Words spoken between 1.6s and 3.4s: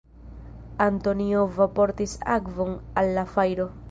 portis akvon al la